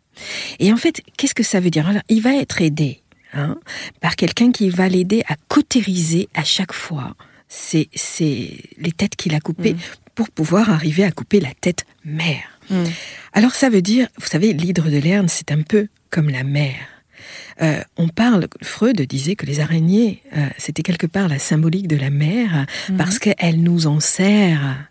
Et 0.59 0.73
en 0.73 0.77
fait, 0.77 1.03
qu'est-ce 1.17 1.35
que 1.35 1.43
ça 1.43 1.61
veut 1.61 1.71
dire? 1.71 1.89
Alors, 1.89 2.03
Il 2.09 2.23
va 2.23 2.35
être 2.35 2.61
aidé 2.61 3.01
hein, 3.33 3.57
par 4.01 4.17
quelqu'un 4.17 4.53
qui 4.53 4.71
va 4.71 4.89
l'aider 4.89 5.23
à 5.29 5.37
cautériser 5.49 6.29
à 6.35 6.45
chaque 6.45 6.73
fois 6.73 7.15
c'est 7.55 7.89
les 8.79 8.93
têtes 8.93 9.17
qu'il 9.17 9.35
a 9.35 9.41
coupées 9.41 9.75
mm. 9.75 9.79
pour 10.15 10.31
pouvoir 10.31 10.71
arriver 10.71 11.05
à 11.05 11.11
couper 11.11 11.41
la 11.41 11.53
tête 11.61 11.85
mère. 12.05 12.59
Mm. 12.71 12.85
Alors 13.33 13.55
ça 13.55 13.69
veut 13.69 13.83
dire, 13.83 14.09
vous 14.19 14.27
savez, 14.27 14.53
l'hydre 14.53 14.91
de 14.91 14.99
Lerne, 14.99 15.29
c'est 15.29 15.53
un 15.53 15.63
peu 15.63 15.89
comme 16.11 16.31
la 16.31 16.45
mère. 16.45 16.94
Euh, 17.63 17.81
on 17.97 18.09
parle, 18.09 18.49
Freud 18.63 19.01
disait 19.03 19.37
que 19.37 19.47
les 19.47 19.61
araignées, 19.61 20.23
euh, 20.37 20.47
c'était 20.59 20.83
quelque 20.83 21.07
part 21.07 21.29
la 21.29 21.39
symbolique 21.39 21.89
de 21.89 21.97
la 21.97 22.11
mère, 22.11 22.67
mhm. 22.89 22.97
parce 22.97 23.19
qu'elle 23.19 23.63
nous 23.63 23.87
en 23.87 24.01
sert. 24.01 24.89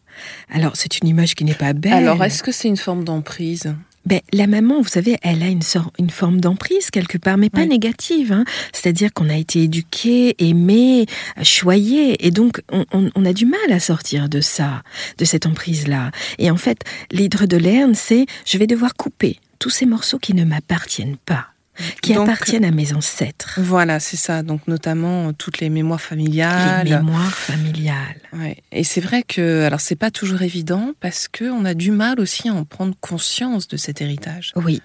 Alors, 0.51 0.75
c'est 0.75 0.99
une 0.99 1.07
image 1.07 1.35
qui 1.35 1.43
n'est 1.43 1.53
pas 1.53 1.73
belle. 1.73 1.93
Alors, 1.93 2.23
est-ce 2.23 2.43
que 2.43 2.51
c'est 2.51 2.67
une 2.67 2.77
forme 2.77 3.03
d'emprise? 3.03 3.73
Ben, 4.05 4.19
la 4.33 4.47
maman, 4.47 4.81
vous 4.81 4.89
savez, 4.89 5.17
elle 5.21 5.41
a 5.43 5.47
une, 5.47 5.61
sorte, 5.61 5.95
une 5.97 6.09
forme 6.09 6.41
d'emprise 6.41 6.91
quelque 6.91 7.17
part, 7.17 7.37
mais 7.37 7.49
pas 7.49 7.65
négative. 7.65 8.33
Hein. 8.33 8.43
C'est-à-dire 8.73 9.13
qu'on 9.13 9.29
a 9.29 9.37
été 9.37 9.63
éduqué, 9.63 10.35
aimé, 10.39 11.05
choyé, 11.41 12.25
et 12.25 12.31
donc 12.31 12.61
on, 12.69 12.85
on, 12.91 13.25
a 13.25 13.31
du 13.31 13.45
mal 13.45 13.71
à 13.71 13.79
sortir 13.79 14.27
de 14.27 14.41
ça, 14.41 14.83
de 15.17 15.23
cette 15.23 15.45
emprise-là. 15.45 16.11
Et 16.37 16.51
en 16.51 16.57
fait, 16.57 16.81
l'hydre 17.11 17.45
de 17.45 17.55
Lerne, 17.55 17.95
c'est 17.95 18.25
je 18.45 18.57
vais 18.57 18.67
devoir 18.67 18.93
couper 18.95 19.39
tous 19.57 19.69
ces 19.69 19.85
morceaux 19.85 20.19
qui 20.19 20.33
ne 20.33 20.43
m'appartiennent 20.43 21.17
pas 21.17 21.52
qui 22.01 22.13
appartiennent 22.13 22.65
à 22.65 22.71
mes 22.71 22.93
ancêtres. 22.93 23.59
Voilà, 23.61 23.99
c'est 23.99 24.17
ça. 24.17 24.43
Donc 24.43 24.67
notamment 24.67 25.29
euh, 25.29 25.31
toutes 25.31 25.59
les 25.59 25.69
mémoires 25.69 26.01
familiales. 26.01 26.85
Les 26.85 26.95
mémoires 26.95 27.37
familiales. 27.37 28.21
Ouais. 28.33 28.57
Et 28.71 28.83
c'est 28.83 29.01
vrai 29.01 29.23
que 29.23 29.63
alors 29.63 29.81
c'est 29.81 29.95
pas 29.95 30.11
toujours 30.11 30.41
évident 30.41 30.93
parce 30.99 31.27
que 31.27 31.45
on 31.45 31.65
a 31.65 31.73
du 31.73 31.91
mal 31.91 32.19
aussi 32.19 32.49
à 32.49 32.53
en 32.53 32.65
prendre 32.65 32.95
conscience 32.99 33.67
de 33.67 33.77
cet 33.77 34.01
héritage. 34.01 34.51
Oui. 34.55 34.81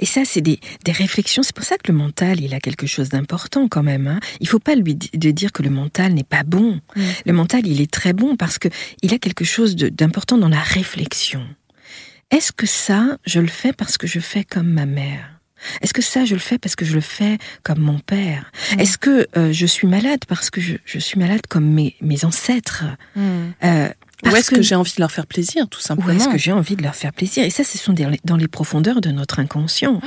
Et 0.00 0.06
ça, 0.06 0.22
c'est 0.24 0.40
des, 0.40 0.60
des, 0.84 0.92
réflexions. 0.92 1.42
C'est 1.42 1.54
pour 1.54 1.64
ça 1.64 1.76
que 1.76 1.92
le 1.92 1.98
mental, 1.98 2.40
il 2.40 2.54
a 2.54 2.60
quelque 2.60 2.86
chose 2.86 3.10
d'important 3.10 3.68
quand 3.68 3.82
même. 3.82 4.06
Hein. 4.06 4.20
Il 4.40 4.48
faut 4.48 4.58
pas 4.58 4.74
lui 4.74 4.94
de 4.94 5.30
dire 5.30 5.52
que 5.52 5.62
le 5.62 5.68
mental 5.68 6.14
n'est 6.14 6.24
pas 6.24 6.42
bon. 6.42 6.80
Mm. 6.96 7.02
Le 7.26 7.32
mental, 7.34 7.66
il 7.66 7.82
est 7.82 7.90
très 7.90 8.14
bon 8.14 8.36
parce 8.36 8.58
que 8.58 8.68
il 9.02 9.12
a 9.12 9.18
quelque 9.18 9.44
chose 9.44 9.76
d'important 9.76 10.38
dans 10.38 10.48
la 10.48 10.60
réflexion. 10.60 11.42
Est-ce 12.30 12.52
que 12.52 12.66
ça, 12.66 13.18
je 13.26 13.40
le 13.40 13.46
fais 13.46 13.72
parce 13.72 13.96
que 13.96 14.06
je 14.06 14.20
fais 14.20 14.44
comme 14.44 14.68
ma 14.68 14.86
mère? 14.86 15.37
Est-ce 15.82 15.92
que 15.92 16.02
ça, 16.02 16.24
je 16.24 16.34
le 16.34 16.40
fais 16.40 16.58
parce 16.58 16.76
que 16.76 16.84
je 16.84 16.94
le 16.94 17.00
fais 17.00 17.38
comme 17.62 17.80
mon 17.80 17.98
père? 17.98 18.50
Mm. 18.74 18.80
Est-ce 18.80 18.98
que 18.98 19.28
euh, 19.36 19.52
je 19.52 19.66
suis 19.66 19.86
malade 19.86 20.20
parce 20.26 20.50
que 20.50 20.60
je, 20.60 20.98
suis 20.98 21.18
malade 21.18 21.42
comme 21.48 21.64
mes, 21.64 22.24
ancêtres? 22.24 22.84
Mm. 23.16 23.20
euh, 23.64 23.88
Ou 24.24 24.28
est-ce 24.36 24.50
que, 24.50 24.62
j'ai 24.62 24.74
envie 24.74 24.94
de 24.94 25.00
leur 25.00 25.10
faire 25.10 25.26
plaisir, 25.26 25.68
tout 25.68 25.80
simplement 25.80 26.12
Ou 26.12 26.16
est-ce 26.16 26.28
que 26.28 26.38
j'ai 26.38 26.52
envie 26.52 26.76
de 26.76 26.82
leur 26.82 26.94
faire 26.94 27.12
plaisir? 27.12 27.44
Et 27.44 27.50
ça, 27.50 27.64
ce 27.64 27.78
sont 27.78 27.94
dans 28.24 28.36
les 28.36 28.48
profondeurs 28.48 29.00
de 29.00 29.10
notre 29.10 29.38
inconscient. 29.38 30.00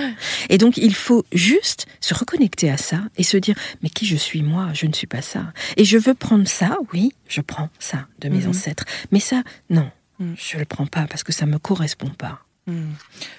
Et 0.50 0.58
donc, 0.58 0.78
il 0.78 0.96
faut 0.96 1.26
juste 1.32 1.86
se 2.00 2.14
reconnecter 2.14 2.70
à 2.70 2.78
ça 2.78 3.02
et 3.18 3.24
se 3.24 3.38
dire, 3.38 3.56
mais 3.82 3.90
qui 3.90 4.06
je 4.06 4.18
suis 4.18 4.42
moi? 4.42 4.70
Je 4.74 4.86
ne 4.86 4.94
suis 4.94 5.08
pas 5.08 5.22
ça. 5.22 5.54
Et 5.78 5.86
je 5.86 5.98
veux 5.98 6.14
prendre 6.14 6.48
ça, 6.48 6.78
oui, 6.94 7.14
je 7.28 7.42
prends 7.42 7.70
ça 7.80 8.08
de 8.20 8.30
mes 8.30 8.42
mm-hmm. 8.42 8.50
ancêtres. 8.50 8.86
Mais 9.12 9.20
ça, 9.20 9.44
non, 9.70 9.90
mm. 10.20 10.34
je 10.38 10.56
ne 10.56 10.60
le 10.60 10.66
prends 10.66 10.88
pas 10.88 11.08
parce 11.08 11.24
que 11.24 11.32
ça 11.32 11.46
ne 11.46 11.52
me 11.52 11.60
correspond 11.60 12.10
pas. 12.10 12.42
Hmm. 12.68 12.92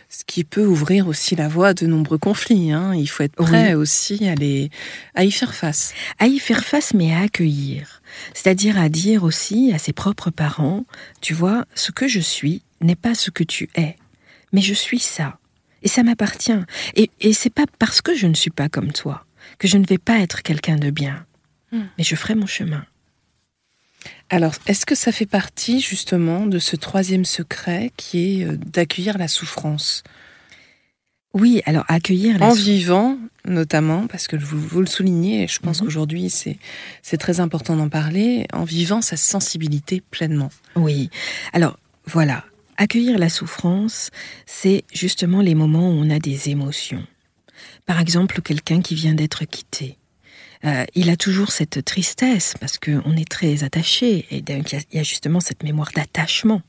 Ce 0.08 0.24
qui 0.24 0.44
peut 0.44 0.66
ouvrir 0.66 1.06
aussi 1.06 1.36
la 1.36 1.48
voie 1.48 1.68
à 1.68 1.74
de 1.74 1.86
nombreux 1.86 2.18
conflits. 2.18 2.72
Hein. 2.72 2.94
Il 2.94 3.06
faut 3.06 3.22
être 3.22 3.36
prêt 3.36 3.74
aussi 3.74 4.28
à, 4.28 4.34
les, 4.34 4.70
à 5.14 5.24
y 5.24 5.30
faire 5.30 5.54
face. 5.54 5.94
À 6.18 6.26
y 6.26 6.38
faire 6.38 6.64
face, 6.64 6.92
mais 6.92 7.14
à 7.14 7.20
accueillir. 7.20 8.02
C'est-à-dire 8.34 8.78
à 8.78 8.88
dire 8.88 9.24
aussi 9.24 9.72
à 9.72 9.78
ses 9.78 9.92
propres 9.92 10.30
parents, 10.30 10.84
tu 11.20 11.34
vois, 11.34 11.64
ce 11.74 11.92
que 11.92 12.08
je 12.08 12.20
suis 12.20 12.62
n'est 12.80 12.96
pas 12.96 13.14
ce 13.14 13.30
que 13.30 13.44
tu 13.44 13.70
es, 13.76 13.96
mais 14.52 14.60
je 14.60 14.74
suis 14.74 14.98
ça. 14.98 15.38
Et 15.82 15.88
ça 15.88 16.02
m'appartient. 16.02 16.60
Et, 16.94 17.10
et 17.20 17.32
c'est 17.32 17.50
pas 17.50 17.64
parce 17.78 18.02
que 18.02 18.14
je 18.14 18.26
ne 18.26 18.34
suis 18.34 18.50
pas 18.50 18.68
comme 18.68 18.92
toi 18.92 19.24
que 19.58 19.68
je 19.68 19.78
ne 19.78 19.86
vais 19.86 19.98
pas 19.98 20.18
être 20.18 20.42
quelqu'un 20.42 20.76
de 20.76 20.90
bien. 20.90 21.24
Hmm. 21.70 21.84
Mais 21.96 22.04
je 22.04 22.16
ferai 22.16 22.34
mon 22.34 22.46
chemin. 22.46 22.84
Alors, 24.32 24.54
est-ce 24.66 24.86
que 24.86 24.94
ça 24.94 25.12
fait 25.12 25.26
partie 25.26 25.82
justement 25.82 26.46
de 26.46 26.58
ce 26.58 26.74
troisième 26.74 27.26
secret 27.26 27.92
qui 27.98 28.40
est 28.40 28.46
euh, 28.46 28.56
d'accueillir 28.56 29.18
la 29.18 29.28
souffrance? 29.28 30.02
Oui, 31.34 31.60
alors 31.66 31.84
accueillir 31.88 32.38
la 32.38 32.46
en 32.46 32.54
vivant 32.54 33.18
notamment 33.44 34.06
parce 34.06 34.28
que 34.28 34.36
vous, 34.36 34.80
le 34.80 34.86
soulignez, 34.86 35.42
et 35.42 35.48
je 35.48 35.58
pense 35.58 35.80
mhm. 35.80 35.86
qu'aujourd'hui 35.86 36.30
c'est 36.30 36.58
c'est 37.02 37.18
très 37.18 37.40
important 37.40 37.76
d'en 37.76 37.90
parler, 37.90 38.46
en 38.54 38.64
vivant 38.64 39.02
sa 39.02 39.18
sensibilité 39.18 40.02
pleinement. 40.10 40.50
Oui. 40.76 41.10
Alors 41.52 41.78
voilà, 42.06 42.44
accueillir 42.78 43.18
la 43.18 43.28
souffrance, 43.28 44.08
c'est 44.46 44.84
justement 44.94 45.42
les 45.42 45.54
moments 45.54 45.90
où 45.90 45.92
on 45.92 46.08
a 46.08 46.18
des 46.18 46.48
émotions. 46.48 47.04
Par 47.84 48.00
exemple, 48.00 48.40
quelqu'un 48.40 48.80
qui 48.80 48.94
vient 48.94 49.14
d'être 49.14 49.44
quitté. 49.44 49.98
Euh, 50.64 50.84
il 50.94 51.10
a 51.10 51.16
toujours 51.16 51.50
cette 51.50 51.84
tristesse 51.84 52.54
parce 52.60 52.78
qu'on 52.78 53.16
est 53.16 53.28
très 53.28 53.64
attaché 53.64 54.26
et 54.30 54.44
il 54.46 54.74
y 54.92 54.98
a 54.98 55.02
justement 55.02 55.40
cette 55.40 55.62
mémoire 55.62 55.90
d'attachement 55.94 56.62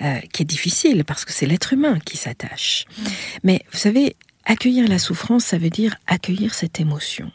euh, 0.00 0.18
qui 0.32 0.42
est 0.42 0.46
difficile 0.46 1.04
parce 1.04 1.24
que 1.24 1.32
c'est 1.32 1.46
l'être 1.46 1.72
humain 1.72 1.98
qui 2.04 2.16
s'attache. 2.16 2.86
Mm. 2.98 3.02
Mais 3.44 3.64
vous 3.72 3.78
savez, 3.78 4.16
accueillir 4.44 4.88
la 4.88 4.98
souffrance, 4.98 5.44
ça 5.44 5.58
veut 5.58 5.70
dire 5.70 5.96
accueillir 6.06 6.54
cette 6.54 6.80
émotion 6.80 7.30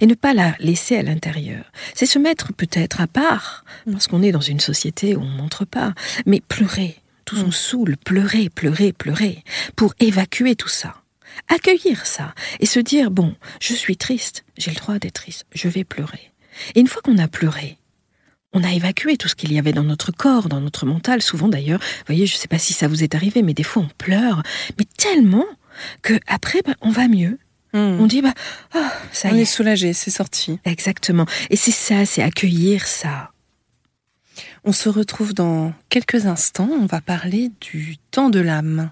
et 0.00 0.06
ne 0.06 0.14
pas 0.14 0.34
la 0.34 0.54
laisser 0.58 0.96
à 0.96 1.02
l'intérieur. 1.02 1.64
C'est 1.94 2.06
se 2.06 2.18
mettre 2.18 2.52
peut-être 2.52 3.00
à 3.00 3.06
part, 3.06 3.64
mm. 3.86 3.92
parce 3.92 4.06
qu'on 4.06 4.22
est 4.22 4.32
dans 4.32 4.40
une 4.40 4.60
société 4.60 5.16
où 5.16 5.22
on 5.22 5.30
ne 5.30 5.36
montre 5.36 5.64
pas, 5.64 5.94
mais 6.26 6.40
pleurer, 6.40 6.96
tout 7.24 7.36
son 7.36 7.48
mm. 7.48 7.52
saoul, 7.52 7.96
pleurer, 7.96 8.50
pleurer, 8.50 8.92
pleurer, 8.92 9.42
pour 9.74 9.94
évacuer 10.00 10.54
tout 10.54 10.68
ça 10.68 10.94
accueillir 11.48 12.06
ça 12.06 12.34
et 12.60 12.66
se 12.66 12.80
dire, 12.80 13.10
bon, 13.10 13.34
je 13.60 13.74
suis 13.74 13.96
triste, 13.96 14.44
j'ai 14.56 14.70
le 14.70 14.76
droit 14.76 14.98
d'être 14.98 15.14
triste, 15.14 15.46
je 15.54 15.68
vais 15.68 15.84
pleurer. 15.84 16.32
Et 16.74 16.80
une 16.80 16.88
fois 16.88 17.02
qu'on 17.02 17.18
a 17.18 17.28
pleuré, 17.28 17.78
on 18.52 18.64
a 18.64 18.72
évacué 18.72 19.16
tout 19.16 19.28
ce 19.28 19.34
qu'il 19.34 19.52
y 19.52 19.58
avait 19.58 19.72
dans 19.72 19.84
notre 19.84 20.12
corps, 20.12 20.48
dans 20.48 20.60
notre 20.60 20.86
mental. 20.86 21.20
Souvent 21.20 21.48
d'ailleurs, 21.48 21.80
vous 21.80 22.04
voyez, 22.06 22.26
je 22.26 22.34
ne 22.34 22.38
sais 22.38 22.48
pas 22.48 22.58
si 22.58 22.72
ça 22.72 22.88
vous 22.88 23.02
est 23.02 23.14
arrivé, 23.14 23.42
mais 23.42 23.54
des 23.54 23.62
fois 23.62 23.82
on 23.82 23.90
pleure, 23.98 24.42
mais 24.78 24.86
tellement 24.96 25.44
que 26.02 26.18
après, 26.26 26.62
bah, 26.64 26.74
on 26.80 26.90
va 26.90 27.08
mieux. 27.08 27.38
Hmm. 27.72 27.98
On 28.00 28.06
dit, 28.06 28.22
bah, 28.22 28.32
oh, 28.74 28.78
ça 29.12 29.28
on 29.30 29.36
est. 29.36 29.42
est 29.42 29.44
soulagé, 29.44 29.92
c'est 29.92 30.10
sorti. 30.10 30.58
Exactement. 30.64 31.26
Et 31.50 31.56
c'est 31.56 31.72
ça, 31.72 32.06
c'est 32.06 32.22
accueillir 32.22 32.86
ça. 32.86 33.32
On 34.64 34.72
se 34.72 34.88
retrouve 34.88 35.34
dans 35.34 35.74
quelques 35.88 36.26
instants. 36.26 36.70
On 36.72 36.86
va 36.86 37.00
parler 37.00 37.50
du 37.60 37.98
temps 38.10 38.30
de 38.30 38.40
l'âme. 38.40 38.90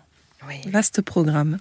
Oui. 0.48 0.56
Vaste 0.66 1.00
programme. 1.02 1.58